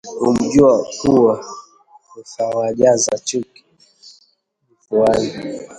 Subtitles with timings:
[0.19, 1.45] Kamjua kuwa
[2.15, 3.65] ruthawajaza chuki
[4.69, 5.33] vifuani?